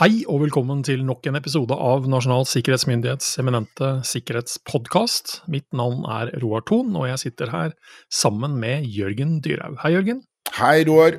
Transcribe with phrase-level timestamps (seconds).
[0.00, 5.42] Hei og velkommen til nok en episode av Nasjonal sikkerhetsmyndighets eminente sikkerhetspodkast.
[5.52, 7.74] Mitt navn er Roar Thon, og jeg sitter her
[8.08, 9.76] sammen med Jørgen Dyrhaug.
[9.82, 10.22] Hei, Jørgen.
[10.56, 11.18] Hei, Roar.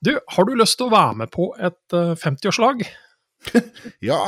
[0.00, 2.86] Du, har du lyst til å være med på et 50-årslag?
[4.08, 4.20] ja.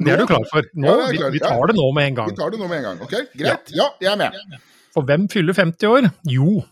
[0.00, 0.64] Det er du klar for?
[0.72, 2.32] Nå, ja, vi, vi, tar det nå med en gang.
[2.32, 3.18] Vi tar det nå med en gang, ok?
[3.44, 3.76] Greit.
[3.76, 4.64] Ja, jeg er med.
[4.96, 6.08] For hvem fyller 50 år?
[6.32, 6.62] Jo,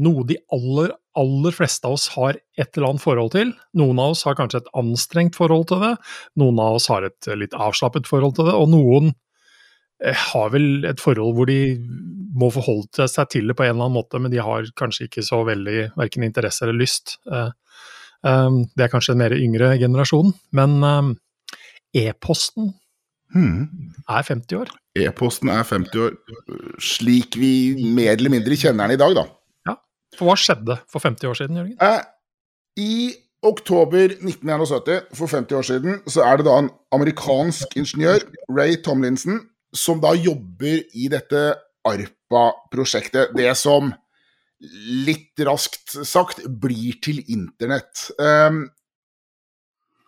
[0.00, 3.52] noe de aller, aller fleste av oss har et eller annet forhold til.
[3.78, 5.92] Noen av oss har kanskje et anstrengt forhold til det,
[6.40, 9.12] noen av oss har et litt avslappet forhold til det, og noen
[10.04, 11.60] eh, har vel et forhold hvor de
[12.32, 15.26] må forholde seg til det på en eller annen måte, men de har kanskje ikke
[15.26, 17.18] så veldig verken interesse eller lyst.
[17.28, 17.50] Eh,
[18.28, 21.18] eh, det er kanskje en mer yngre generasjon, men
[21.92, 22.72] e-posten
[23.32, 23.68] Hmm.
[24.08, 24.70] er 50 år.
[24.98, 26.16] E-posten er 50 år,
[26.84, 27.52] slik vi
[27.96, 29.24] mer eller mindre kjenner den i dag, da.
[30.16, 31.76] For hva skjedde for 50 år siden, Jørgen?
[31.80, 32.02] Eh,
[32.82, 32.94] I
[33.42, 38.22] oktober 1971, for 50 år siden, så er det da en amerikansk ingeniør,
[38.52, 39.40] Ray Tomlinson,
[39.74, 41.42] som da jobber i dette
[41.88, 43.32] ARPA-prosjektet.
[43.34, 43.90] Det som
[44.62, 48.06] litt raskt sagt blir til internett.
[48.20, 48.68] Um,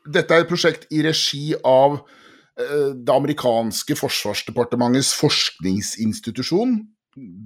[0.04, 6.76] dette er et prosjekt i regi av uh, det amerikanske forsvarsdepartementets forskningsinstitusjon,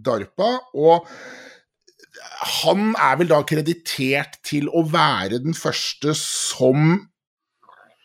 [0.05, 0.58] DARPA.
[0.74, 1.08] og
[2.62, 6.94] han er vel da kreditert til å være den første som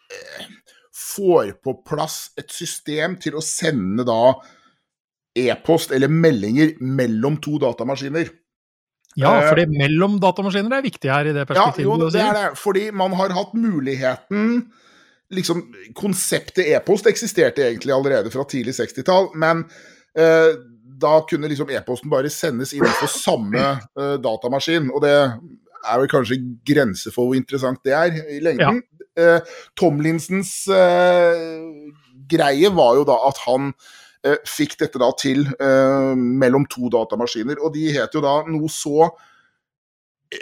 [0.09, 0.45] eh,
[0.93, 4.35] får på plass et system til å sende da
[5.33, 8.29] e-post eller meldinger mellom to datamaskiner.
[9.17, 11.85] Ja, fordi mellom datamaskiner er viktig her i det perspektivet.
[11.85, 12.47] Ja, jo, det er det.
[12.57, 14.63] Fordi man har hatt muligheten
[15.33, 15.63] liksom,
[15.97, 19.63] Konseptet e-post eksisterte egentlig allerede fra tidlig 60-tall, men
[20.17, 20.53] eh,
[21.03, 23.63] da kunne liksom e-posten bare sendes innenfor samme
[23.99, 24.89] uh, datamaskin.
[24.93, 28.81] Og det er vel kanskje grenser for hvor interessant det er i lengden.
[28.81, 28.89] Ja.
[29.13, 31.91] Uh, Tomlinsens uh,
[32.31, 33.75] greie var jo da at han
[34.47, 35.41] fikk dette da til
[36.15, 37.57] mellom to datamaskiner.
[37.59, 39.09] Og de het jo da noe så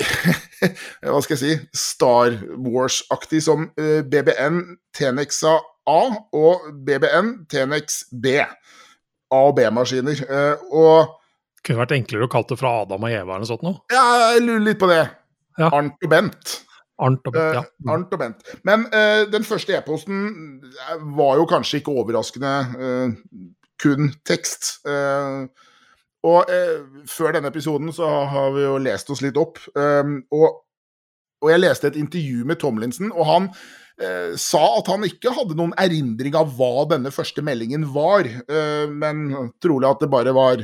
[1.01, 4.61] Hva skal jeg si Star Wars-aktig som BBN
[4.93, 5.55] Tenexa
[5.89, 6.01] A
[6.37, 8.43] og BBN Tenex B.
[9.31, 10.25] A- og B-maskiner.
[10.71, 11.17] og
[11.63, 13.81] Kunne vært enklere å kalle det fra Adam og Eva eller noe sånt noe?
[13.93, 15.03] Ja, jeg lurer litt på det.
[15.59, 15.69] Ja.
[15.69, 16.55] Arnt og Bent.
[17.01, 17.63] Arnt og Bent, ja.
[17.65, 18.51] Uh, Arnt og Bent.
[18.67, 20.61] Men uh, den første e-posten
[21.17, 23.45] var jo kanskje ikke overraskende uh,
[23.81, 24.75] kun tekst.
[26.21, 26.49] og
[27.09, 29.57] før denne episoden så har vi jo lest oss litt opp.
[29.73, 30.59] og,
[31.41, 33.47] og jeg leste et intervju med Tomlinson, og han
[34.01, 38.85] Eh, sa at han ikke hadde noen erindring av hva denne første meldingen var, eh,
[38.89, 40.63] men trolig at det bare var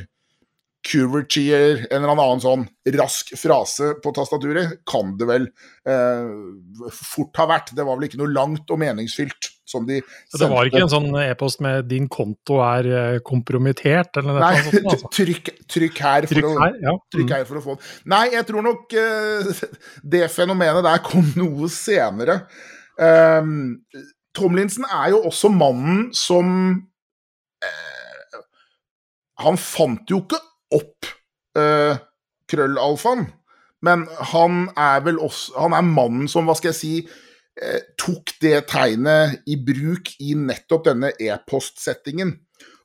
[0.88, 2.64] Curverty en eller annen sånn
[2.96, 5.48] rask frase på tastaturet, kan det vel
[5.90, 7.74] eh, fort ha vært.
[7.76, 9.54] Det var vel ikke noe langt og meningsfylt.
[9.68, 10.38] Som de sendte.
[10.40, 14.16] Det var ikke en sånn e-post med 'din konto er eh, kompromittert'?
[14.16, 15.10] eller noe sånt, altså.
[15.18, 16.94] trykk, trykk, her for trykk å, her, ja.
[17.12, 17.90] trykk her for å få den.
[18.14, 19.52] Nei, jeg tror nok eh,
[20.16, 22.46] det fenomenet der kom noe senere.
[22.98, 23.84] Um,
[24.34, 26.48] Tomlinson er jo også mannen som
[27.62, 28.40] uh,
[29.44, 30.40] Han fant jo ikke
[30.74, 31.10] opp
[31.60, 32.00] uh,
[32.50, 33.28] krøllalfaen,
[33.86, 36.92] men han er vel også Han er mannen som, hva skal jeg si,
[37.62, 42.34] uh, tok det tegnet i bruk i nettopp denne e-postsettingen.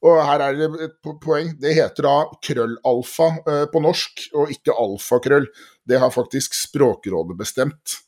[0.03, 1.55] Og her er det et poeng.
[1.63, 3.29] Det heter da krøllalfa
[3.71, 5.47] på norsk, og ikke alfakrøll.
[5.87, 8.03] Det har faktisk Språkrådet bestemt.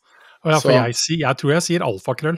[0.45, 2.37] Ja, for jeg, jeg, tror jeg sier alfakrøll.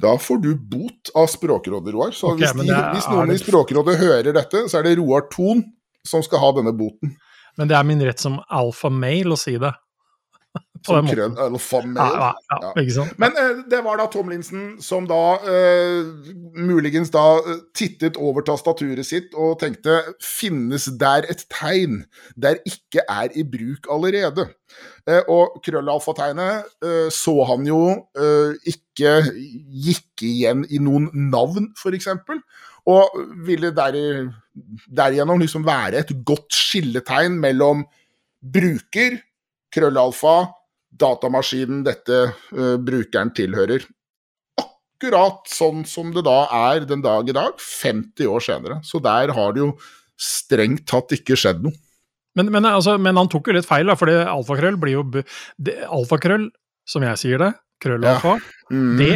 [0.00, 2.14] Da får du bot av Språkrådet, Roar.
[2.16, 5.26] Så okay, hvis, de, er, hvis, noen i Språkrådet hører dette, så er det Roar
[5.32, 5.64] Thon
[6.06, 7.16] som skal ha denne boten.
[7.58, 9.72] Men det er min rett som alfamail å si det.
[10.86, 11.98] Som krøll, alfamail.
[12.00, 13.18] Ja, ja, ja, sant?
[13.20, 19.06] Men uh, det var da Tomlinson som da uh, muligens da uh, tittet over tastaturet
[19.06, 24.50] sitt og tenkte finnes der et tegn der ikke er i bruk allerede?
[25.32, 26.68] og krøllalfategnet
[27.10, 27.80] så han jo
[28.70, 29.14] ikke
[29.82, 32.06] gikk igjen i noen navn, f.eks.
[32.86, 33.16] Og
[33.48, 33.98] ville der,
[34.86, 37.82] derigjennom liksom være et godt skilletegn mellom
[38.40, 39.18] bruker,
[39.74, 40.36] krøllalfa,
[41.00, 43.86] datamaskinen dette uh, brukeren tilhører.
[44.60, 48.80] Akkurat sånn som det da er den dag i dag, 50 år senere.
[48.84, 49.70] Så der har det jo
[50.20, 51.76] strengt tatt ikke skjedd noe.
[52.38, 55.74] Men, men, altså, men han tok jo litt feil, da, fordi alfakrøll blir jo det,
[55.90, 56.46] Alfakrøll,
[56.88, 57.50] som jeg sier det,
[57.82, 58.76] krøllalfa, ja.
[58.76, 58.92] mm.
[59.00, 59.10] det,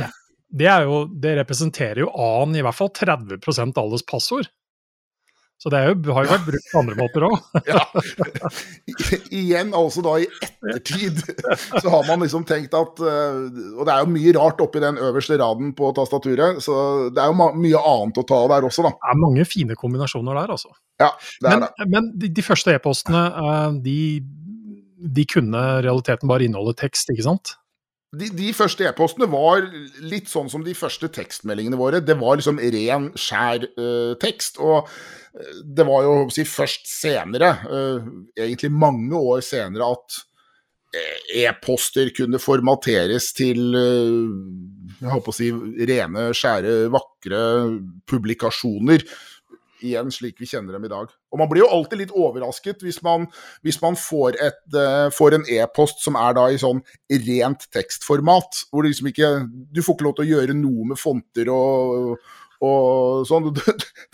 [0.50, 4.50] det, jo, det, representerer jo annen i hvert fall 30% av alles passord.
[5.64, 7.36] Så det jo, har jo vært brukt på andre måter òg.
[7.72, 7.80] ja.
[9.32, 11.22] Igjen, altså da i ettertid,
[11.72, 15.38] så har man liksom tenkt at Og det er jo mye rart oppi den øverste
[15.40, 16.76] raden på tastaturet, så
[17.08, 18.92] det er jo mye annet å ta av der også, da.
[18.92, 20.74] Det er mange fine kombinasjoner der, altså.
[21.00, 21.88] Ja, det er men, det.
[21.96, 23.24] Men de, de første e-postene,
[23.88, 23.98] de,
[25.16, 27.56] de kunne realiteten bare inneholde tekst, ikke sant?
[28.18, 29.66] De, de, første e-postene var
[30.04, 32.02] litt sånn som de første tekstmeldingene våre.
[32.04, 34.60] Det var liksom ren, skjær uh, tekst.
[34.62, 38.06] Og uh, det var jo si, først senere, uh,
[38.38, 40.22] egentlig mange år senere, at
[41.34, 45.48] e-poster kunne formateres til jeg håper å si,
[45.90, 47.40] rene, skjære, vakre
[48.06, 49.02] publikasjoner
[49.84, 51.10] igjen slik vi kjenner dem i dag.
[51.32, 53.26] Og Man blir jo alltid litt overrasket hvis man,
[53.66, 56.82] hvis man får, et, uh, får, en e-post som er da i sånn
[57.26, 58.64] rent tekstformat.
[58.70, 62.16] hvor Du liksom ikke, du får ikke lov til å gjøre noe med fonter og,
[62.64, 63.50] og sånn.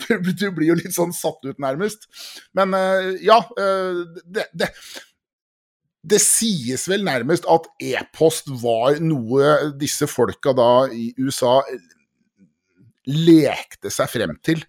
[0.01, 2.09] Du, du, du, blir jo litt sånn satt ut, nærmest.
[2.57, 4.73] Men uh, ja, uh, det, det
[6.01, 11.59] det sies vel nærmest at e-post var noe disse folka da i USA
[13.09, 14.63] lekte seg frem til.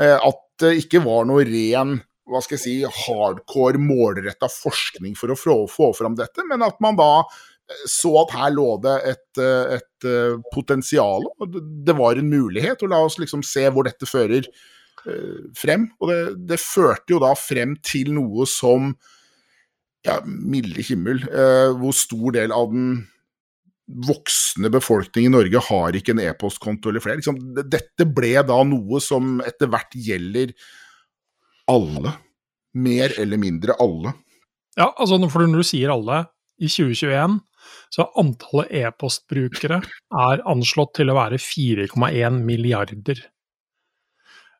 [0.00, 1.98] Eh, at det ikke var noe ren
[2.32, 6.96] hva skal jeg si, hardcore, målretta forskning for å få, fram dette, men at man
[6.96, 10.06] da eh, så at her lå det et, eh, et
[10.54, 12.82] potensial, og det var en mulighet.
[12.82, 14.48] Og la oss liksom se hvor dette fører
[15.58, 15.88] frem.
[15.98, 16.18] Og det,
[16.52, 18.92] det førte jo da frem til noe som
[20.06, 21.24] ja, milde himmel,
[21.78, 22.92] hvor stor del av den
[23.86, 27.20] voksne befolkning i Norge har ikke en e-postkonto eller flere.
[27.20, 30.54] Liksom, dette ble da noe som etter hvert gjelder
[31.70, 32.14] alle.
[32.78, 34.14] Mer eller mindre alle.
[34.78, 36.24] Ja, altså for når du sier alle,
[36.62, 37.40] i 2021
[37.92, 43.20] så antallet e-postbrukere er anslått til å være 4,1 milliarder.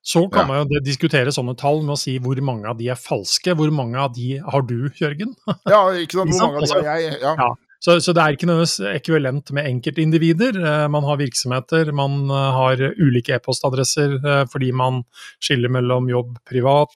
[0.02, 0.48] Så kan ja.
[0.50, 3.54] man jo diskutere sånne tall med å si hvor mange av de er falske.
[3.54, 5.36] Hvor mange av de har du, Jørgen?
[5.70, 6.32] Ja, ikke sant.
[6.34, 7.20] Hvor mange av de har jeg?
[7.22, 7.34] Ja.
[7.38, 7.52] ja.
[7.82, 10.58] Så, så, det er ikke nødvendigvis ekvivalent med enkeltindivider.
[10.60, 15.00] Eh, man har virksomheter, man eh, har ulike e-postadresser eh, fordi man
[15.42, 16.94] skiller mellom jobb privat.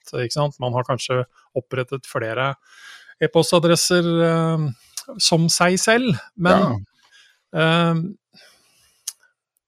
[0.62, 1.24] Man har kanskje
[1.58, 2.52] opprettet flere
[3.18, 4.06] e-postadresser
[5.22, 6.18] som seg selv.
[6.36, 6.76] Men ja.
[7.56, 8.00] uh,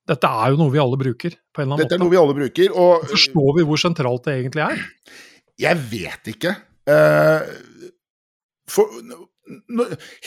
[0.08, 1.88] dette er jo noe vi alle bruker, på en eller annen dette måte.
[1.88, 4.84] Dette er noe vi alle bruker, og Forstår vi hvor sentralt det egentlig er?
[5.58, 6.54] Jeg vet ikke.
[6.88, 7.40] Uh,
[8.68, 9.00] for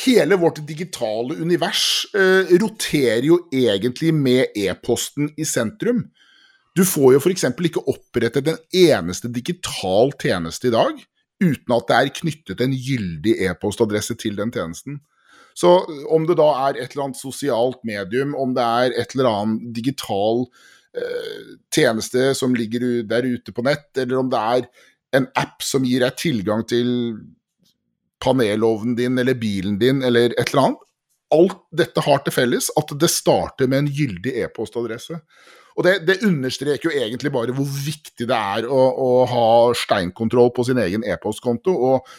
[0.06, 6.06] hele vårt digitale univers eh, roterer jo egentlig med e-posten i sentrum.
[6.76, 7.46] Du får jo f.eks.
[7.52, 11.00] ikke opprettet en eneste digital tjeneste i dag
[11.42, 15.00] uten at det er knyttet en gyldig e-postadresse til den tjenesten.
[15.58, 15.72] Så
[16.14, 19.66] om det da er et eller annet sosialt medium, om det er et eller annet
[19.76, 20.46] digital
[20.96, 24.70] eh, tjeneste som ligger der ute på nett, eller om det er
[25.18, 26.92] en app som gir deg tilgang til
[28.22, 30.86] panelovnen din eller bilen din eller et eller annet.
[31.32, 35.22] Alt dette har til felles at det starter med en gyldig e-postadresse.
[35.80, 39.48] Og det, det, understreker jo egentlig bare hvor viktig det er å, å ha
[39.78, 41.72] steinkontroll på sin egen e-postkonto.
[41.72, 42.10] og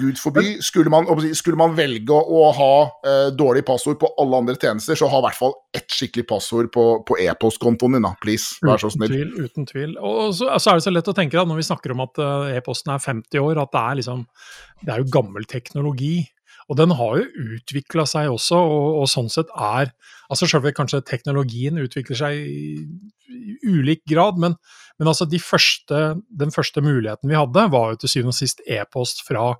[0.00, 0.56] Gud forby.
[0.64, 2.72] Skulle man, skulle man velge å ha
[3.06, 6.70] eh, dårlig passord på alle andre tjenester, så ha i hvert fall ett skikkelig passord
[6.74, 8.14] på, på e-postkontoen din, da.
[8.22, 9.14] Please, vær så snill.
[9.14, 9.48] Uten tvil.
[9.48, 9.96] uten tvil.
[10.02, 12.22] Og så, så, er det så lett å tenke, da, når vi snakker om at
[12.22, 14.26] uh, e-posten er 50 år, at det er liksom
[14.84, 16.16] Det er jo gammel teknologi.
[16.70, 19.92] Og den har jo utvikla seg også, og, og, sånn sett er
[20.32, 22.84] altså Selve kanskje teknologien utvikler seg i,
[23.68, 24.56] ulik grad, men,
[24.98, 28.62] men altså de første, den første muligheten vi hadde, var jo til syvende og sist
[28.64, 29.50] e-post fra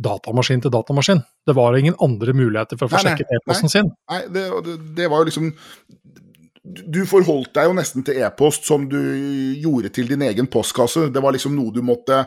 [0.00, 1.20] datamaskin til datamaskin.
[1.46, 3.90] Det var ingen andre muligheter for å få sjekket e-posten sin.
[4.10, 4.46] Nei, det,
[4.96, 5.50] det, var jo liksom
[6.62, 9.00] du forholdt deg jo nesten til e-post som du
[9.60, 11.08] gjorde til din egen postkasse.
[11.12, 12.24] Det var liksom noe du måtte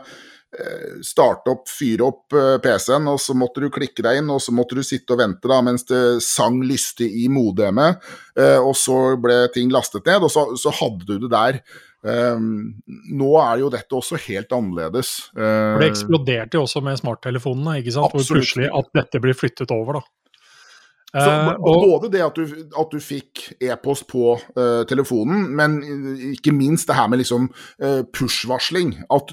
[1.04, 4.54] starte opp, fyre opp eh, PC-en, og så måtte du klikke deg inn, og så
[4.54, 8.02] måtte du sitte og vente da, mens det sang liste i modemet,
[8.38, 11.60] eh, og så ble ting lastet ned, og så, så hadde du det der.
[12.04, 15.12] nå er jo dette også helt annerledes.
[15.32, 18.12] For det eksploderte jo også med smarttelefonene, ikke sant?
[18.12, 20.23] Hvor plutselig at dette blir flyttet over, da.
[21.14, 25.76] Så, uh, både det at du, at du fikk e-post på uh, telefonen, men
[26.34, 27.46] ikke minst det her med liksom
[27.82, 28.96] uh, push-varsling.
[29.14, 29.30] At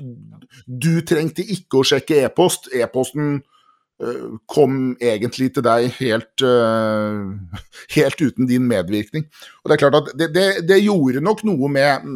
[0.68, 2.70] du trengte ikke å sjekke e-post.
[2.76, 3.42] E-posten
[4.50, 6.42] kom egentlig til deg helt,
[7.96, 9.28] helt, uten din medvirkning.
[9.62, 12.08] Og Det er klart at det, det, det gjorde nok noe med,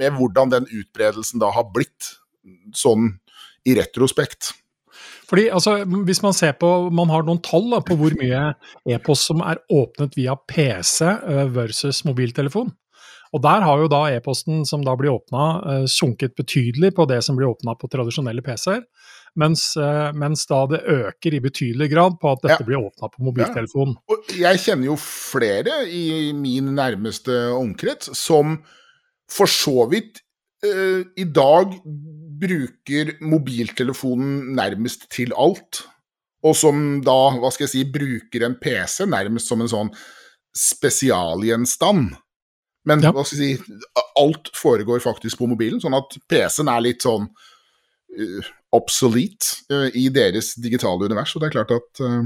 [0.00, 2.14] med hvordan den utbredelsen da har blitt,
[2.72, 3.10] sånn
[3.68, 4.54] i retrospekt.
[5.26, 8.42] Fordi altså, Hvis man ser på, man har noen tall da, på hvor mye
[8.86, 11.02] e-post som er åpnet via PC
[11.54, 12.70] versus mobiltelefon.
[13.34, 17.22] Og der har jo da e-posten som da blir åpna, uh, sunket betydelig på det
[17.26, 18.84] som blir åpna på tradisjonelle PC-er.
[19.36, 22.68] Mens, uh, mens, da det øker i betydelig grad på at dette ja.
[22.68, 23.96] blir åpna på mobiltelefonen.
[23.98, 24.16] Ja.
[24.16, 28.60] Og jeg kjenner jo flere i min nærmeste omkrets som
[29.28, 30.22] for så vidt
[30.64, 31.74] uh, i dag
[32.40, 35.82] bruker mobiltelefonen nærmest til alt.
[36.46, 39.90] Og som da, hva skal jeg si, bruker en PC nærmest som en sånn
[40.56, 42.14] spesialgjenstand.
[42.86, 43.10] Men ja.
[43.12, 43.78] hva skal jeg si,
[44.20, 50.06] alt foregår faktisk på mobilen, sånn at PC-en er litt sånn uh, obsolete uh, i
[50.14, 51.34] deres digitale univers.
[51.34, 52.22] Og det er klart at uh,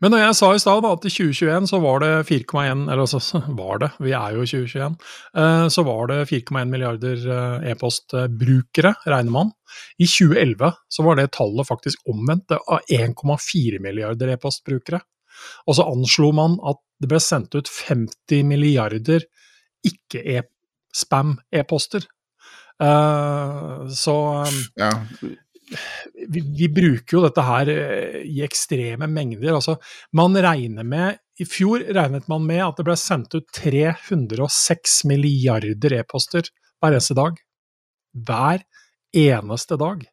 [0.00, 3.40] men når jeg sa i stad at i 2021 så var det 4,1 Eller altså,
[3.58, 4.96] var det, vi er jo i 2021.
[5.42, 9.48] Eh, så var det 4,1 milliarder eh, e-postbrukere, regner man.
[9.98, 15.00] I 2011 så var det tallet faktisk omvendt, av 1,4 milliarder e-postbrukere.
[15.66, 19.20] Og så anslo man at det ble sendt ut 50 milliarder
[19.86, 22.02] ikke-spam-e-poster.
[22.76, 24.44] Uh, så
[24.76, 24.90] ja
[26.28, 29.56] vi, vi, bruker jo dette her eh, i ekstreme mengder.
[29.56, 29.76] Altså,
[30.16, 35.98] man regner med I fjor regnet man med at det ble sendt ut 306 milliarder
[35.98, 36.48] e-poster
[36.80, 37.40] hver eneste dag.
[38.26, 38.62] Hver
[39.16, 40.06] eneste dag.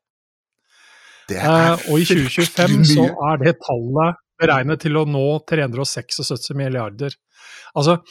[1.31, 7.15] Eh, og i 2025 så er det tallet beregnet til å nå 376 milliarder.
[7.77, 8.01] Altså,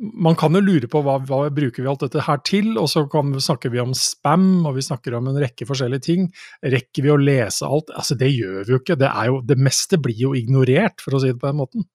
[0.00, 3.04] man kan jo lure på hva, hva bruker vi alt dette her til, og så
[3.12, 6.30] kan, snakker vi om spam, og vi snakker om en rekke forskjellige ting.
[6.64, 7.92] Rekker vi å lese alt?
[7.94, 8.96] Altså, det gjør vi jo ikke.
[8.98, 11.86] Det, jo, det meste blir jo ignorert, for å si det på den måten.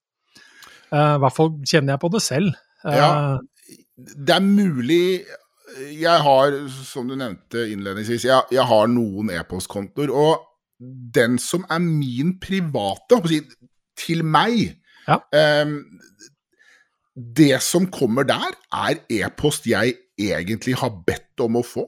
[0.94, 2.54] Uh, hvert fall kjenner jeg på det selv.
[2.86, 3.10] Uh, ja,
[3.98, 5.26] det er mulig
[5.98, 6.54] Jeg har,
[6.86, 10.46] som du nevnte innledningsvis, jeg, jeg har noen e-postkontoer, og
[10.80, 13.20] den som er min private,
[13.98, 14.78] til meg
[15.10, 15.18] ja.
[15.66, 15.80] um,
[17.18, 21.88] det som kommer der, er e-post jeg egentlig har bedt om å få.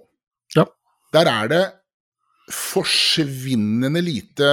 [0.55, 0.65] Ja.
[1.13, 1.63] Der er det
[2.49, 4.49] forsvinnende lite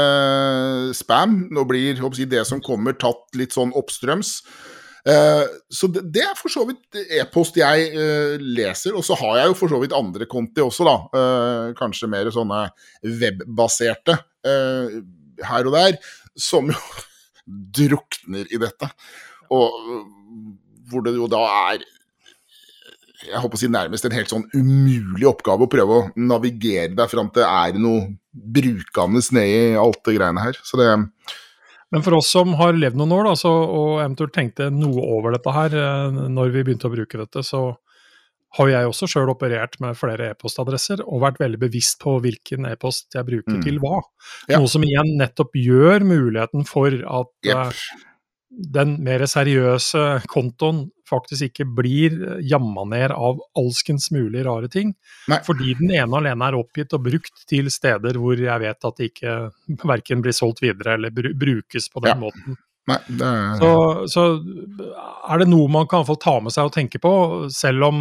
[0.97, 1.47] spam.
[1.55, 4.41] Nå blir si, det som kommer, tatt litt sånn oppstrøms.
[5.07, 8.97] Uh, så det, det, er for så vidt e-post jeg uh, leser.
[8.99, 10.97] Og så har jeg jo for så vidt andre konti også, da.
[11.15, 12.67] Uh, kanskje mer sånne
[13.23, 15.97] webbaserte her og der,
[16.39, 16.77] som jo
[17.81, 18.91] drukner i dette.
[19.55, 19.75] Og
[20.91, 21.85] hvor det jo da er
[23.25, 27.11] jeg håper å si nærmest en helt sånn umulig oppgave å prøve å navigere deg
[27.11, 30.59] fram til er det noe brukende nedi alt det greiene her.
[30.63, 30.91] Så det
[31.95, 35.37] Men for oss som har levd noen år da, så, og eventuelt tenkte noe over
[35.37, 37.71] dette her eh, når vi begynte å bruke dette, så
[38.57, 43.17] har jeg også sjøl operert med flere e-postadresser og vært veldig bevisst på hvilken e-post
[43.17, 43.63] jeg bruker mm.
[43.65, 44.01] til hva.
[44.49, 44.61] Ja.
[44.61, 47.73] Noe som igjen nettopp gjør muligheten for at yep.
[47.75, 48.05] uh,
[48.57, 54.95] den mer seriøse kontoen faktisk ikke blir jamma ned av alskens mulig rare ting.
[55.31, 55.39] Nei.
[55.47, 59.11] Fordi den ene alene er oppgitt og brukt til steder hvor jeg vet at det
[59.13, 59.37] ikke
[59.87, 62.21] verken blir solgt videre eller brukes på den ja.
[62.27, 62.59] måten.
[62.87, 63.57] Nei, er...
[63.59, 63.71] så,
[64.11, 64.25] så,
[65.27, 67.13] er det noe man kan ta med seg og tenke på,
[67.51, 67.99] selv om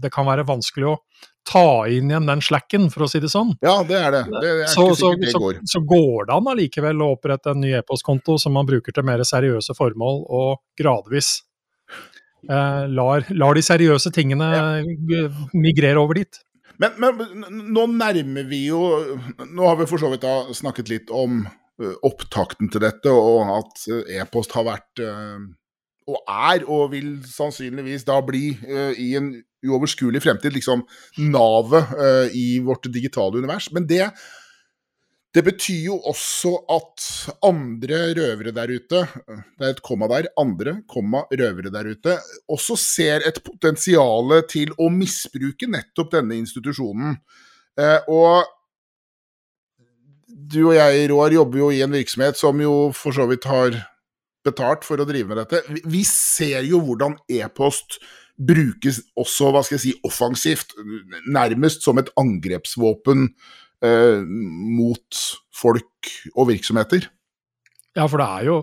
[0.00, 0.98] det kan være vanskelig å
[1.44, 3.52] ta inn igjen den slacken, for å si det sånn.
[3.64, 4.22] Ja, det er det.
[4.42, 5.60] det er så, så, det går.
[5.62, 9.06] Så, så, går det an allikevel å opprette en ny e-postkonto som man bruker til
[9.06, 11.36] mer seriøse formål, og gradvis
[12.48, 15.26] eh, lar, lar, de seriøse tingene ja.
[15.52, 16.40] migrere over dit.
[16.82, 18.80] Men, men, nå nærmer vi jo
[19.46, 20.24] Nå har vi for så vidt
[20.58, 21.44] snakket litt om
[21.78, 23.84] opptakten til dette, og at
[24.14, 25.38] e-post har vært eh,
[26.10, 28.50] og er, og vil sannsynligvis da bli
[29.00, 29.32] i en
[29.64, 30.82] uoverskuelig fremtid, liksom
[31.32, 33.70] navet i vårt digitale univers.
[33.72, 34.10] Men det,
[35.32, 37.06] det betyr jo også at
[37.48, 42.18] andre røvere der ute, det er et komma der, andre komma røvere der ute,
[42.52, 47.16] også ser et potensial til å misbruke nettopp denne institusjonen.
[48.12, 48.44] Og
[50.28, 53.80] du og jeg, Roar, jobber jo i en virksomhet som jo for så vidt har
[54.46, 55.80] betalt for å drive med dette.
[55.88, 57.98] Vi ser jo hvordan e-post
[58.34, 60.74] brukes også, hva skal jeg si, offensivt.
[61.30, 63.28] Nærmest som et angrepsvåpen
[63.84, 65.20] eh, mot
[65.54, 67.06] folk og virksomheter.
[67.94, 68.56] Ja, for det er jo,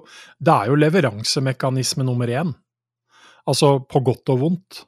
[0.43, 2.51] det er jo leveransemekanisme nummer én.
[3.47, 4.83] Altså på godt og vondt.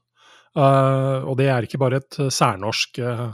[0.54, 3.32] Uh, og det er ikke bare et særnorsk uh,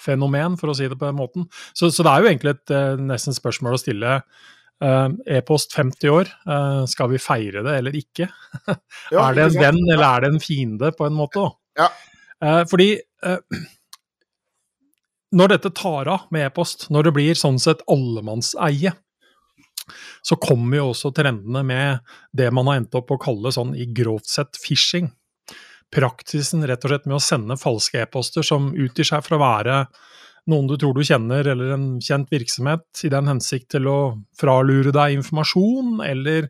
[0.00, 1.44] fenomen, for å si det på den måten.
[1.76, 4.14] Så, så det er jo egentlig et uh, nesten spørsmål å stille.
[4.82, 8.26] Uh, E-post 50 år, uh, skal vi feire det eller ikke?
[8.66, 11.44] Ja, er det en venn eller er det en fiende, på en måte?
[11.78, 11.86] Ja.
[12.68, 12.96] fordi
[15.38, 18.92] når dette tar av med e-post, når det blir sånn sett allemannseie,
[20.22, 23.88] så kommer jo også trendene med det man har endt opp å kalle sånn i
[23.94, 25.12] grovt sett phishing.
[25.92, 29.74] praksisen rett og slett med å sende falske e-poster som utgir seg for å være
[30.50, 33.98] noen du tror du kjenner, eller en kjent virksomhet, i den hensikt til å
[34.38, 36.48] fralure deg informasjon, eller,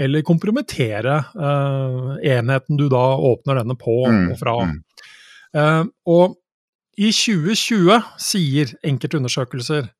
[0.00, 4.54] eller kompromittere uh, enheten du da åpner denne på Mm, og fra.
[5.54, 6.38] Uh, og
[6.96, 9.90] i 2020, sier enkelte undersøkelser,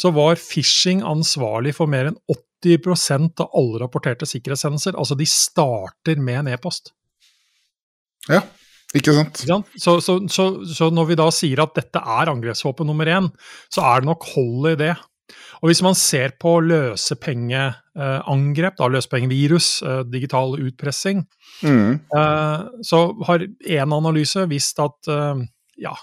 [0.00, 2.18] så var phishing ansvarlig for mer enn
[2.64, 4.96] 80% av alle rapporterte sikkerhetshendelser.
[4.98, 6.90] Altså, de starter med en e-post.
[8.26, 8.40] Ja,
[8.94, 9.40] ikke sant?
[9.42, 9.66] Ikke sant?
[9.80, 13.26] Så, så, så, så når vi da sier at dette er angrepsvåpen nummer én,
[13.72, 14.94] så er det nok hold i det.
[15.62, 21.24] Og hvis man ser på løsepengeangrep, da løsepengevirus, eh, digital utpressing,
[21.62, 22.00] Mm.
[22.16, 25.34] eh, så har én analyse vist at eh,
[25.78, 25.94] ja,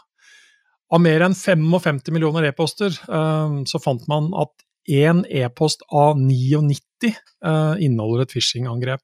[0.92, 4.50] av mer enn 55 millioner e-poster, så fant man at
[4.90, 7.14] én e-post av 99
[7.46, 9.02] eh, inneholder et phishing-angrep.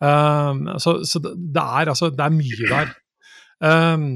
[0.00, 2.94] Um, så så det, er, altså, det er mye der.
[3.60, 4.06] Um,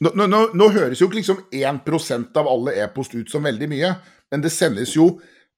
[0.00, 3.88] Nå, nå, nå, høres jo ikke liksom 1% av alle e-post ut som veldig mye,
[4.30, 5.08] men det sendes jo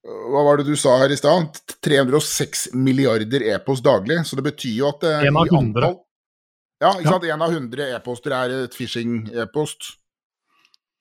[0.01, 1.59] hva var det du sa her i stad?
[1.85, 4.17] 306 milliarder e-post daglig.
[4.25, 5.59] Så det betyr jo at eh, En av 100.
[5.61, 5.99] antall-
[6.81, 7.11] Ja, ikke Ja.
[7.11, 7.23] sant.
[7.29, 9.91] En av 100 e-poster er et phishing-e-post.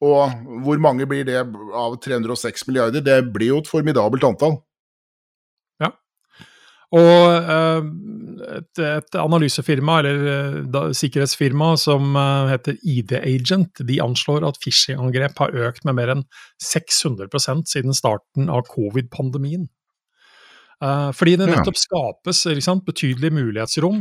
[0.04, 0.30] Og
[0.66, 3.00] hvor mange blir det av 306 milliarder?
[3.00, 4.58] Det blir jo et formidabelt antall.
[6.90, 7.85] Og eh,
[8.59, 14.59] et, et analysefirma, eller eh, da, sikkerhetsfirma som eh, heter ID Agent, de anslår at
[14.64, 16.25] phishing-angrep har økt med mer enn
[16.64, 19.68] 600% siden starten av covid-pandemien.
[20.80, 23.99] Fordi det nettopp skapes sant, betydelige mulighetsrom.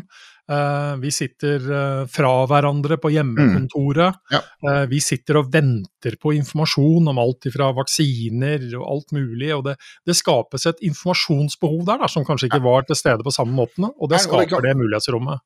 [0.49, 4.15] Eh, vi sitter eh, fra hverandre på hjemmekontoret.
[4.33, 4.39] Ja.
[4.65, 9.51] Eh, vi sitter og venter på informasjon om alt fra vaksiner og alt mulig.
[9.53, 9.75] og det,
[10.09, 13.91] det skapes et informasjonsbehov der da, som kanskje ikke var til stede på samme måten.
[13.93, 15.45] Og det skaper det mulighetsrommet.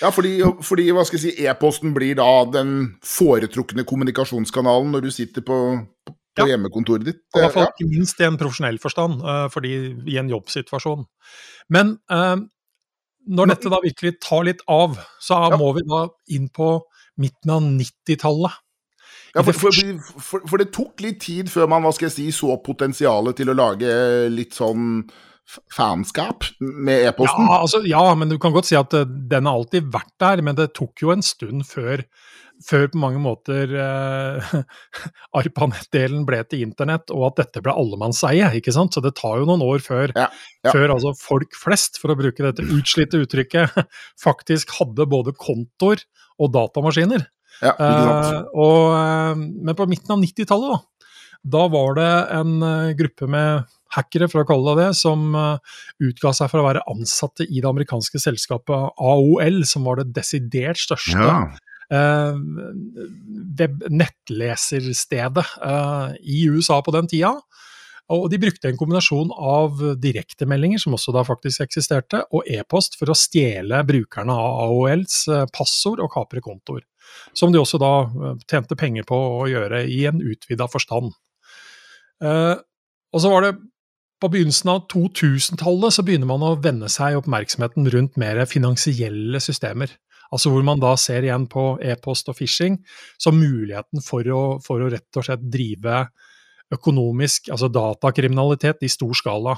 [0.00, 5.10] Ja, fordi, fordi hva skal jeg si, e-posten blir da den foretrukne kommunikasjonskanalen når du
[5.12, 5.56] sitter på,
[6.08, 6.52] på Ja.
[6.54, 7.20] hjemmekontoret ditt.
[7.34, 7.86] I hvert fall Ja.
[7.90, 9.72] minst i en profesjonell forstand, fordi
[10.06, 11.02] i en jobbsituasjon.
[11.68, 11.96] Men
[13.28, 15.58] når dette da virkelig tar litt av, så Ja.
[15.60, 16.70] må vi da inn på
[17.20, 18.58] midten av 90-tallet.
[19.34, 19.72] Ja, for, for,
[20.24, 23.50] for, for det tok litt tid før man hva skal jeg si, så potensialet til
[23.52, 23.90] å lage
[24.32, 25.02] litt sånn
[25.72, 27.46] fanskap med e-posten.
[27.48, 30.42] Ja, altså, ja, men du kan godt si at eh, den har alltid vært der,
[30.44, 32.02] men det tok jo en stund før,
[32.64, 34.52] før på mange måter eh,
[35.40, 38.50] ARPANET-delen ble til internett, og at dette ble allemannseie.
[38.58, 38.94] ikke sant?
[38.96, 40.28] Så det tar jo noen år før, Ja,
[40.66, 40.74] ja.
[40.74, 43.78] før altså folk flest, for å bruke dette utslitte uttrykket,
[44.26, 46.04] faktisk hadde både kontoer
[46.38, 47.26] og datamaskiner.
[47.62, 47.74] Ja.
[47.74, 51.08] Eh, og, eh, men på midten av 90-tallet, da,
[51.58, 55.78] da var det en eh, gruppe med hackere, for kalle det det, som eh,
[56.10, 60.80] utga seg for å være ansatte i det amerikanske selskapet AOL, som var det desidert
[60.80, 61.40] største Ja.
[61.94, 62.36] Eh,
[63.90, 67.34] nettleserstedet eh, i USA på den tida.
[68.08, 73.12] Og de brukte en kombinasjon av direktemeldinger, som også da faktisk eksisterte, og e-post for
[73.12, 76.86] å stjele brukerne av AOLs eh, passord og kapre kontoer.
[77.36, 77.92] Som de også da
[78.48, 81.14] tjente penger på å gjøre i en utvida forstand.
[82.20, 83.52] Og så var det
[84.18, 89.92] på begynnelsen av 2000-tallet så begynner man å vende seg oppmerksomheten rundt mer finansielle systemer.
[90.34, 92.78] Altså hvor man da ser igjen på e-post og phishing
[93.20, 96.04] som muligheten for å, for å rett og slett drive
[96.74, 99.56] økonomisk, altså datakriminalitet i stor skala.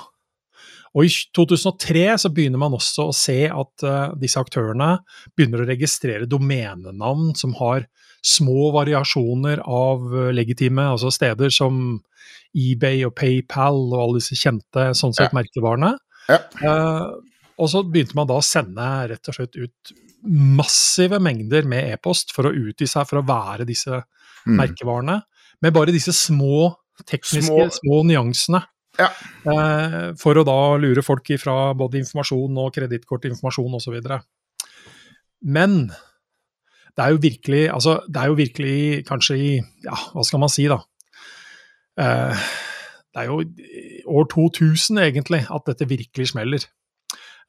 [0.94, 4.96] Og i 2003 så begynner man også å se at uh, disse aktørene
[5.38, 7.86] begynner å registrere domenenavn som har
[8.26, 12.02] små variasjoner av eh, legitime, altså steder som
[12.52, 15.94] eBay og PayPal og alle disse kjente sånn sett merkevarene.
[16.28, 16.36] Ja.
[16.60, 17.16] Uh,
[17.56, 22.32] og så begynte man da å sende rett og slett ut massive mengder med e-post
[22.36, 24.02] for å utgi seg for å være disse
[24.46, 24.56] Mm.
[24.56, 25.18] merkevarene,
[25.60, 28.62] med bare disse små tekniske, små, Små- nyansene.
[28.98, 29.10] Ja.
[29.44, 34.00] Eh, for å da lure folk ifra både informasjon og kredittkortinformasjon osv.
[35.44, 35.88] Men
[36.96, 39.50] det er jo virkelig, altså, det er jo virkelig kanskje i
[39.84, 40.80] Ja, hva skal man si, da?
[41.98, 42.34] Eh,
[43.14, 43.44] det er jo
[44.08, 46.64] år 2000 egentlig at dette virkelig smeller.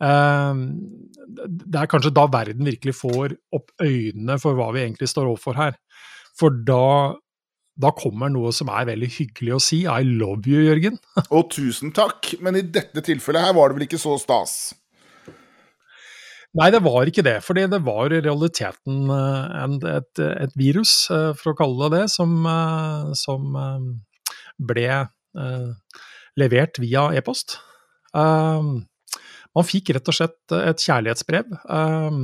[0.01, 0.61] Eh,
[1.47, 5.57] det er kanskje da verden virkelig får opp øynene for hva vi egentlig står overfor
[5.59, 5.77] her.
[6.37, 7.15] For da,
[7.79, 9.83] da kommer noe som er veldig hyggelig å si.
[9.85, 10.99] I love you, Jørgen.
[11.37, 14.59] Og tusen takk, men i dette tilfellet her var det vel ikke så stas?
[16.59, 17.37] Nei, det var ikke det.
[17.45, 22.05] Fordi det var i realiteten et, et, et virus, eh, for å kalle det det,
[22.11, 23.85] som, eh, som eh,
[24.71, 25.99] ble eh,
[26.41, 27.55] levert via e-post.
[28.11, 28.71] Eh,
[29.55, 31.51] man fikk rett og slett et kjærlighetsbrev.
[31.69, 32.19] eh,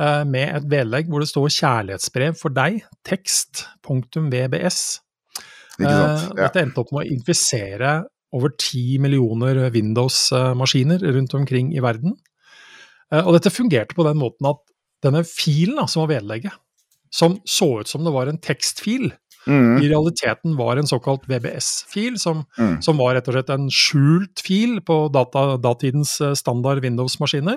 [0.00, 4.78] eh, med et vedlegg hvor det står 'kjærlighetsbrev for deg', tekst.vbs.
[5.78, 6.22] Ikke sant?
[6.22, 6.48] Eh, Ja.
[6.48, 12.16] Dette endte opp med å infisere over 10 millioner Windows-maskiner rundt omkring i verden.
[13.12, 14.58] Eh, Og dette fungerte på den måten at
[15.02, 16.52] denne filen da, som var vedlegget,
[17.10, 19.12] som så ut som det var en tekstfil,
[19.48, 19.78] Mm.
[19.82, 22.82] i realiteten var en såkalt VBS-fil, som, Mm.
[22.84, 27.56] som var rett og slett en skjult fil på data, datidens eh, standard Windows-maskiner.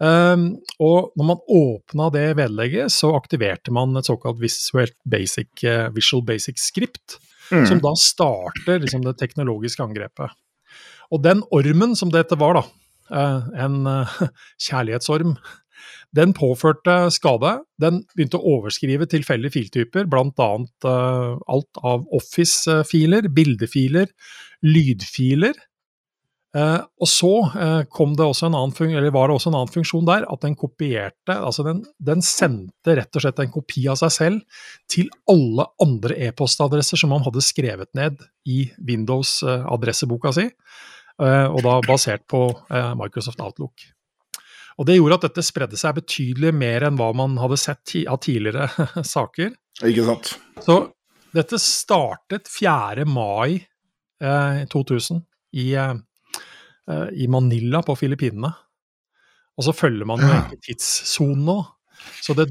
[0.00, 5.90] Um, og når man åpna det vedlegget, så aktiverte man et såkalt Visual Basic, uh,
[5.92, 7.18] Visual Basic Script,
[7.50, 7.66] Mm.
[7.66, 10.30] som da starter liksom, det teknologiske angrepet.
[11.10, 12.62] Og den ormen som dette var, da,
[13.10, 13.84] eh, en
[14.70, 15.36] kjærlighetsorm,
[16.16, 17.56] den påførte skade.
[17.80, 20.50] Den begynte å overskrive tilfeldige filtyper, bl.a.
[20.84, 24.10] Uh, alt av Office-filer, bildefiler,
[24.66, 25.58] lydfiler.
[26.50, 30.08] Uh, og så uh, kom det også en annen var det også en annen funksjon
[30.08, 34.10] der, at den kopierte altså den, den sendte rett og slett en kopi av seg
[34.16, 38.18] selv til alle andre e-postadresser som man hadde skrevet ned
[38.50, 40.48] i Windows-adresseboka si,
[41.22, 43.86] uh, og da basert på eh, Microsoft Outlook.
[44.80, 48.20] Og Det gjorde at dette spredde seg betydelig mer enn hva man hadde sett av
[48.24, 48.70] tidligere
[49.14, 49.52] saker.
[49.84, 50.32] Ikke sant.
[50.64, 50.78] Så
[51.36, 53.04] dette startet 4.
[53.06, 53.60] mai
[54.24, 55.20] eh, 2000
[55.60, 55.92] i, eh,
[56.88, 58.54] eh, i Manila på Filippinene.
[59.60, 60.40] Og så følger man jo Ja.
[60.64, 61.58] tidssonen nå.
[62.24, 62.46] Så det,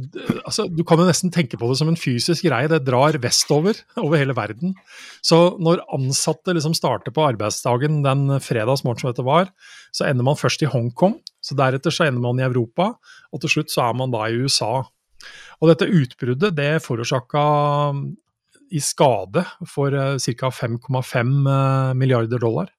[0.45, 2.69] altså, du kan jo nesten tenke på det som en fysisk greie.
[2.69, 4.75] Det drar vestover over hele verden.
[5.25, 9.49] Så når ansatte liksom starter på arbeidsdagen den fredagsmorgen som dette var,
[9.89, 11.17] så ender man først i Hongkong.
[11.39, 12.93] Så deretter så ender man i Europa,
[13.31, 14.83] og til slutt så er man da i USA.
[15.59, 17.43] Og dette utbruddet det forårsaka
[18.69, 20.51] i skade for uh, ca.
[20.53, 22.69] 5,5 eh, milliarder dollar.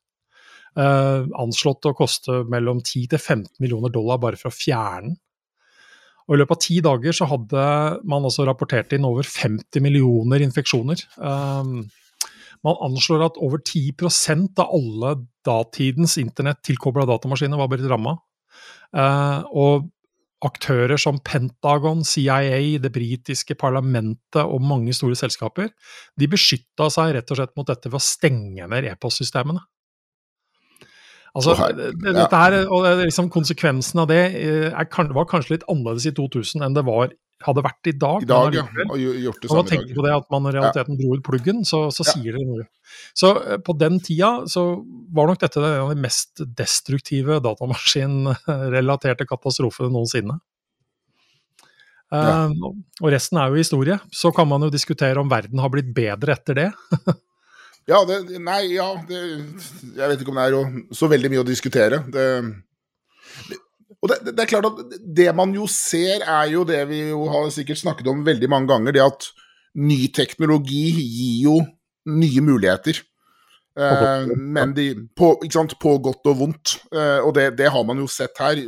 [0.79, 5.19] Eh, anslått å koste mellom 10 til 15 millioner dollar bare for å fjerne den.
[6.29, 7.63] Og I løpet av ti dager så hadde
[8.07, 11.03] man altså rapportert inn over 50 millioner infeksjoner.
[11.19, 11.73] Eh,
[12.61, 15.15] man anslår at over 10% av alle
[15.47, 18.15] datidens internett tilkobla datamaskiner var blitt ramma.
[18.97, 19.89] Uh, og
[20.45, 25.69] aktører som Pentagon, CIA, det britiske parlamentet og mange store selskaper,
[26.17, 29.61] de beskytta seg rett og slett mot dette ved å stenge ned e-postsystemene.
[31.37, 31.55] Altså,
[32.03, 36.65] dette her, og liksom Konsekvensen av det eh, er, var kanskje litt annerledes i 2000
[36.67, 37.13] enn det var,
[37.47, 38.23] hadde vært i dag.
[38.23, 38.65] I dag, ja.
[38.85, 40.99] Og gj- gjort det Når man samme i tenker på det at man i realiteten
[41.01, 42.13] dro ut pluggen, så, så Ja.
[42.13, 42.67] sier det noe.
[43.17, 44.65] Så eh, på den tida så
[45.13, 50.37] var nok dette en av de mest destruktive datamaskinrelaterte katastrofene noensinne.
[52.11, 52.21] Ja.
[52.51, 52.55] Eh,
[53.01, 53.97] og resten er jo historie.
[54.11, 56.71] Så kan man jo diskutere om verden har blitt bedre etter det.
[57.89, 59.19] Ja, det, nei, ja det,
[59.97, 60.59] Jeg vet ikke om det er jo
[60.95, 61.97] så veldig mye å diskutere.
[62.13, 62.27] Det,
[64.01, 67.27] og det, det er klart at det man jo ser, er jo det vi jo
[67.33, 69.29] har sikkert snakket om veldig mange ganger, det at
[69.77, 71.57] ny teknologi gir jo
[72.11, 73.03] nye muligheter.
[73.79, 74.87] Eh, men de,
[75.17, 76.77] på, sant, på godt og vondt.
[76.93, 78.59] Eh, og det, det har man jo sett her.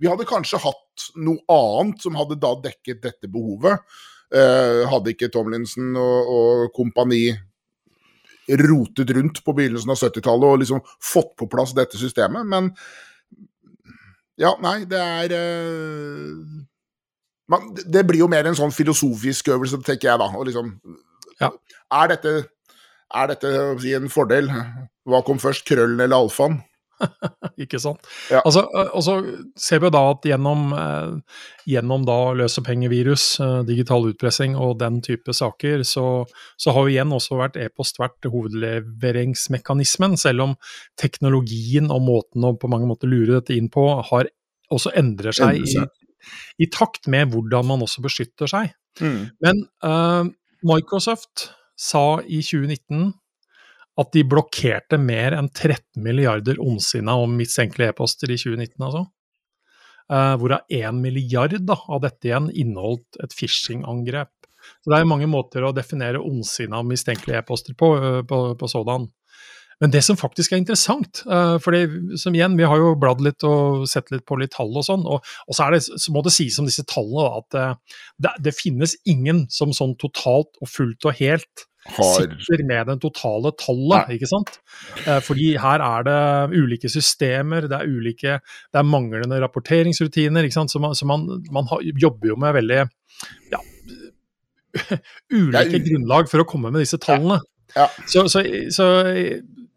[0.00, 3.84] Vi hadde kanskje hatt noe annet som hadde da dekket dette behovet.
[4.30, 7.28] Eh, hadde ikke Tomlinson og, og kompani
[8.50, 10.80] rotet rundt på begynnelsen av 70-tallet og liksom
[11.12, 12.48] fått på plass dette systemet.
[12.50, 12.72] Men
[14.40, 16.60] ja, nei, det er uh,
[17.52, 20.30] man, Det blir jo mer en sånn filosofisk øvelse, tenker jeg da.
[20.36, 20.74] Og liksom
[21.40, 21.52] Ja.
[21.90, 22.32] Er dette,
[23.16, 23.50] er dette
[23.82, 24.50] si, en fordel?
[25.08, 26.60] Hva kom først, krøllen eller alfaen?
[27.64, 28.06] Ikke sant?
[28.32, 28.40] Ja.
[28.44, 29.16] Altså, og så
[29.58, 30.70] ser vi da at gjennom,
[31.68, 33.26] gjennom da løsepengevirus,
[33.68, 36.06] digital utpressing og den type saker, så,
[36.60, 40.56] så har jo igjen også vært e-post vært hovedleveringsmekanismen, selv om
[41.00, 44.30] teknologien og måten å på mange måter lure dette inn på, har
[44.70, 45.88] også endrer seg, Endrer seg.
[46.60, 48.74] I, i takt med hvordan man også beskytter seg.
[49.00, 49.22] Mm.
[49.44, 50.30] Men eh,
[50.66, 53.12] Microsoft sa i 2019
[54.00, 59.06] at de blokkerte mer enn 13 milliarder ondsinna om mistenkelige e-poster i 2019, altså.
[60.10, 64.32] Eh, hvorav 1 milliard da, av dette igjen inneholdt et phishing-angrep.
[64.82, 68.70] Så det er mange måter å definere ondsinna og mistenkelige e-poster på, eh, på, på
[68.70, 69.08] sådan.
[69.80, 71.72] Men det som faktisk er interessant, uh, for
[72.20, 75.06] som igjen, vi har jo bladd litt og sett litt på litt tall og sånn,
[75.08, 78.52] og, og så, det, så må det sies om disse tallene at eh, det, det
[78.52, 84.10] finnes ingen som sånn totalt og fullt og helt Har sitter med den totale tallet,
[84.12, 84.58] ikke sant?
[85.06, 90.58] Eh, fordi her er det ulike systemer, det er ulike Det er manglende rapporteringsrutiner, ikke
[90.58, 90.72] sant.
[90.72, 92.82] Så man, så man, man har, jobber jo med veldig
[93.54, 93.62] ja,
[95.40, 97.40] ulike grunnlag for å komme med disse tallene.
[97.76, 97.88] Ja.
[98.04, 98.90] Så, så, så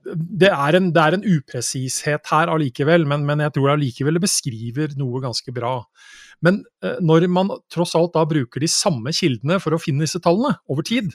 [0.04, 4.26] det, er en, det er en upresishet her allikevel, men, men jeg tror allikevel det
[4.26, 5.78] beskriver noe ganske bra.
[6.44, 10.22] Men uh, når man tross alt da bruker de samme kildene for å finne disse
[10.24, 11.14] tallene over tid,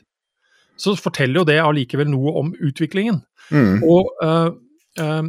[0.79, 3.21] så forteller jo det allikevel noe om utviklingen.
[3.51, 3.85] Mm.
[3.87, 4.51] Og uh,
[5.01, 5.29] uh,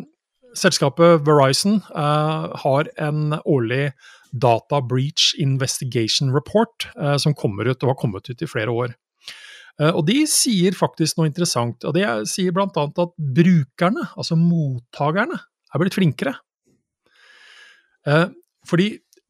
[0.57, 3.91] selskapet Verizon har en årlig
[4.29, 6.87] Data Breach Investigation Report
[7.21, 8.95] som kommer ut og har kommet ut i flere år.
[9.93, 12.65] Og de sier faktisk noe interessant, og de sier bl.a.
[12.73, 15.37] at brukerne, altså mottakerne,
[15.69, 16.33] er blitt flinkere.
[18.69, 18.89] Fordi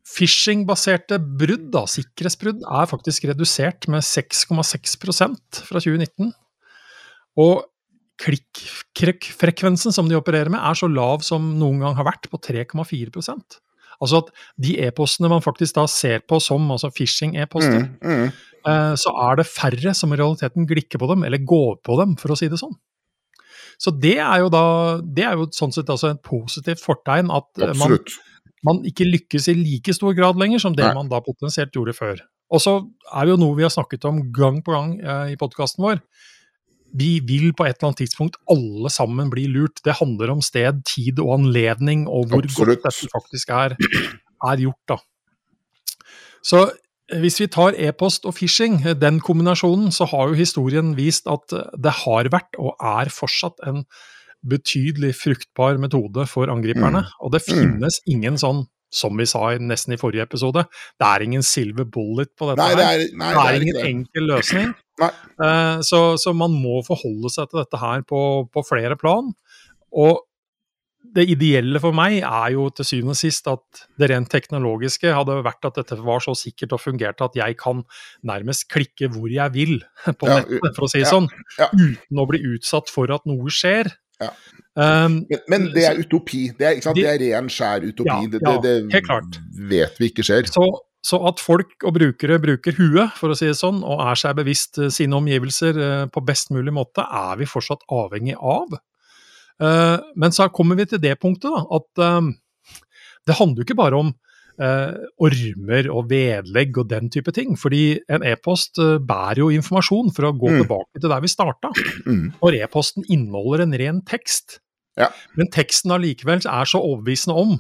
[0.10, 6.32] phishing-baserte brudd, da, sikkerhetsbrudd, er faktisk redusert med 6,6% fra 2019.
[7.39, 7.65] Og
[8.19, 13.60] klikkfrekvensen som de opererer med, er så lav som noen gang har vært, på 3,4%
[14.00, 14.30] Altså at
[14.63, 18.45] de e-postene man faktisk da ser på som altså phishing-e-poster, mm, mm.
[18.67, 22.17] Eh, så er det færre som i realiteten glikker på dem, eller går på dem,
[22.19, 22.74] for å si det sånn.
[23.80, 24.63] Så det er jo da
[25.00, 28.12] det er jo sånn sett altså et positivt fortegn at Absolutt.
[28.12, 30.95] man, man, ikke lykkes i like stor grad lenger som det Nei.
[30.98, 32.24] man da potensielt gjorde før.
[32.50, 32.80] Og så
[33.13, 36.02] er det jo noe vi har snakket om gang på gang eh, i podkasten vår.
[37.00, 39.84] Vi vil på et eller annet tidspunkt alle sammen bli lurt.
[39.86, 42.82] Det handler om sted, tid og anledning, og hvor Absolutt.
[42.82, 43.78] godt dette faktisk er,
[44.50, 44.98] er gjort, da.
[46.41, 46.65] Så
[47.19, 51.93] hvis vi tar e-post og phishing, den kombinasjonen, så har jo historien vist at det
[52.04, 53.84] har vært, og er fortsatt, en
[54.45, 57.04] betydelig fruktbar metode for angriperne.
[57.06, 57.15] Mm.
[57.25, 57.47] Og det mm.
[57.47, 58.12] finnes mm.
[58.15, 60.63] ingen sånn, som vi sa nesten i forrige episode,
[60.97, 62.63] det er ingen silver bullet på dette.
[62.63, 64.71] Nei, det er, nei, det er, det er ingen enkel løsning.
[64.99, 69.30] Uh, så, så, man må forholde seg til dette her på, på flere plan.
[69.93, 70.25] Og
[71.15, 75.39] det ideelle for meg er jo til syvende og sist at det rent teknologiske hadde
[75.45, 77.82] vært at dette var så sikkert og fungerte at jeg kan
[78.28, 79.80] nærmest klikke hvor jeg vil
[80.19, 81.69] på nettet, for å si det ja, sånn, ja.
[81.71, 83.91] uten å bli utsatt for at noe skjer.
[84.19, 86.49] Um, men, men, det er utopi.
[86.55, 88.29] Det er, det er ren, skjær utopi.
[88.36, 90.47] det, det, det vet vi ikke skjer.
[90.51, 90.67] Så,
[91.03, 94.38] så, at folk og brukere bruker huet, for å si det sånn, og er seg
[94.39, 98.79] bevisst sine omgivelser uh, på best mulig måte, er vi fortsatt avhengig av.
[99.60, 102.29] Eh, men så kommer vi til det punktet da, at eh,
[103.27, 104.13] det handler jo ikke bare om
[104.62, 104.95] eh,
[105.26, 107.56] ormer og vedlegg og den type ting.
[107.60, 110.60] Fordi en e-post bærer jo informasjon, for å gå mm.
[110.63, 111.74] tilbake til der vi starta.
[112.06, 112.26] Mm.
[112.41, 114.60] Når e-posten inneholder en ren tekst,
[115.00, 115.10] ja.
[115.39, 117.60] men teksten allikevel er så overbevisende om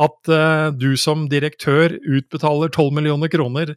[0.00, 3.74] at eh, du som direktør utbetaler 12 millioner kroner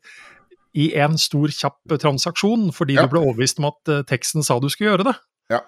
[0.73, 3.03] i en stor, kjapp transaksjon fordi ja.
[3.03, 5.13] du ble overbevist om at uh, teksten sa du skulle gjøre det.
[5.53, 5.59] Ja.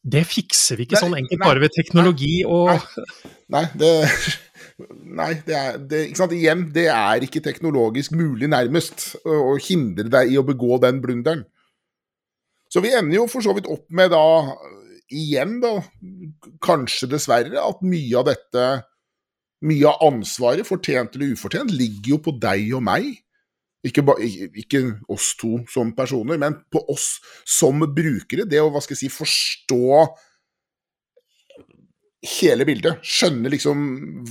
[0.00, 2.70] Det fikser vi ikke nei, sånn enkelt nei, bare ved teknologi og
[3.50, 3.90] Nei, det,
[5.18, 6.34] nei, det er det, ikke sant?
[6.36, 11.42] Igjen, det er ikke teknologisk mulig, nærmest, å hindre deg i å begå den blunderen.
[12.70, 14.22] Så vi ender jo for så vidt opp med da,
[15.10, 15.74] igjen da,
[16.62, 18.68] kanskje dessverre, at mye av dette,
[19.66, 23.10] mye av ansvaret, fortjent eller ufortjent, ligger jo på deg og meg.
[23.86, 24.04] Ikke,
[24.60, 27.14] ikke, oss to som personer, men på oss
[27.48, 28.44] som brukere.
[28.44, 29.94] Det å hva skal jeg si, forstå
[32.36, 33.00] hele bildet.
[33.06, 33.82] Skjønne liksom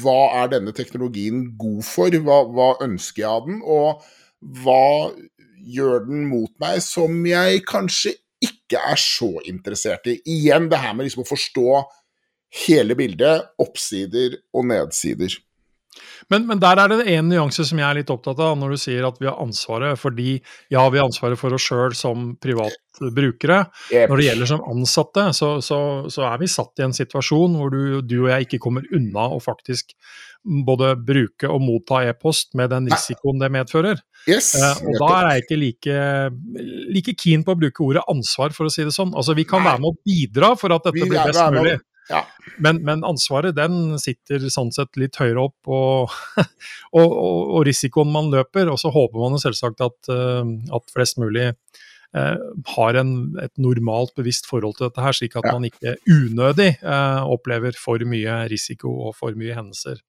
[0.04, 2.14] hva er denne teknologien god for?
[2.14, 3.62] Hva, hva ønsker jeg av den?
[3.66, 4.06] Og
[4.62, 5.10] hva
[5.60, 10.20] gjør den mot meg som jeg kanskje ikke er så interessert i?
[10.30, 11.82] Igjen det her med liksom å forstå
[12.66, 15.36] hele bildet, oppsider og nedsider.
[16.28, 18.82] Men, men, der er det en nyanse som jeg er litt opptatt av, når du
[18.82, 20.00] sier at vi har ansvaret.
[20.00, 20.38] Fordi
[20.74, 23.62] ja, vi har ansvaret for oss sjøl som privatbrukere.
[23.94, 24.10] Yep.
[24.12, 25.80] Når det gjelder som ansatte, så, så,
[26.12, 29.30] så, er vi satt i en situasjon hvor du, du, og jeg ikke kommer unna
[29.32, 29.96] å faktisk
[30.66, 34.00] både bruke og motta e-post med den risikoen det medfører.
[34.28, 35.98] Yes, eh, og da er jeg ikke like,
[36.96, 39.12] like, keen på å bruke ordet ansvar, for å si det sånn.
[39.18, 41.78] Altså, vi kan være med å bidra for at dette blir best mulig.
[42.10, 42.24] Ja.
[42.58, 46.16] Men, men, ansvaret den sitter sånn sett litt høyere opp, og,
[46.98, 48.72] og, og, og risikoen man løper.
[48.72, 52.36] Og så håper man jo selvsagt at, eh, at flest mulig eh,
[52.76, 55.56] har en, et normalt bevisst forhold til dette her, slik at ja.
[55.56, 60.02] man ikke unødig eh, opplever for mye risiko og for mye hendelser.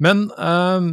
[0.00, 0.90] Men eh,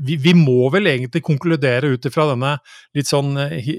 [0.00, 2.56] vi, vi, må vel egentlig konkludere ut ifra denne
[2.96, 3.76] litt sånn eh, hi,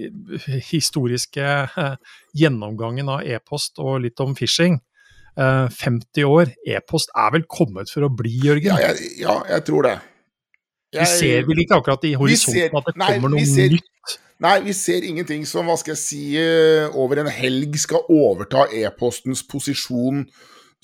[0.69, 1.95] historiske eh,
[2.37, 4.79] gjennomgangen av e-post og litt om phishing.
[5.37, 8.71] Eh, 50 år, e-post er vel kommet for å bli, Jørgen?
[8.71, 9.97] Ja, jeg, ja, jeg tror det.
[10.95, 14.15] Jeg, vi ser vel ikke akkurat i horisonten at det nei, kommer noe ser, nytt?
[14.43, 18.65] Nei, vi ser ingenting som hva skal jeg si, eh, over en helg skal overta
[18.73, 20.23] e-postens posisjon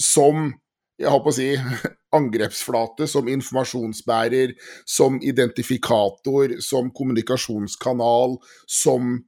[0.01, 0.51] som
[0.99, 1.49] jeg holdt på å si,
[2.15, 9.19] angrepsflate som informasjonsbærer, som identifikator, som kommunikasjonskanal, som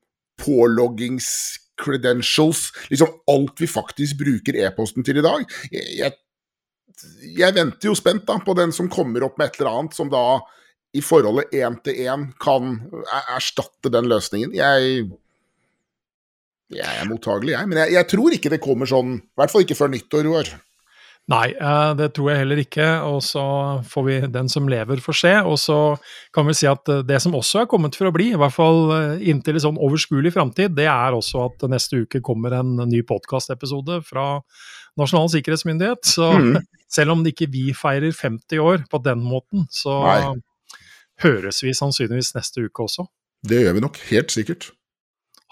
[0.41, 1.27] påloggings
[1.81, 5.43] credentials, liksom alt vi faktisk bruker e-posten til i dag.
[5.71, 6.15] Jeg,
[7.35, 10.11] jeg, venter jo spent da på den som kommer opp med et eller annet som
[10.11, 10.39] da
[10.95, 12.77] i forholdet én til én kan
[13.35, 14.55] erstatte den løsningen.
[14.55, 15.07] Jeg
[16.73, 17.69] jeg er mottagelig, jeg.
[17.69, 20.49] Men jeg, jeg, tror ikke det kommer sånn, i hvert fall ikke før nyttår år.
[21.33, 22.87] Nei, eh, det tror jeg heller ikke.
[23.09, 23.43] Og så
[23.89, 25.33] får vi den som lever, få se.
[25.41, 25.77] Og så
[26.35, 28.53] kan vi si at eh, det som også er kommet for å bli, i hvert
[28.53, 33.01] fall inntil en sånn overskuelig framtid, det er også at neste uke kommer en ny
[33.07, 34.27] podkastepisode fra
[35.01, 36.05] Nasjonal sikkerhetsmyndighet.
[36.13, 36.59] Så mm.
[36.99, 40.21] selv om ikke vi feirer 50 år på den måten, så Nei.
[41.25, 43.09] høres vi sannsynligvis neste uke også.
[43.45, 44.69] Det gjør vi nok, helt sikkert.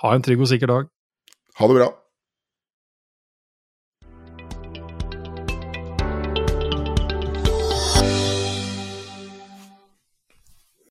[0.06, 0.90] Ha en trygg og sikker dag.
[1.58, 1.92] Ha det bra.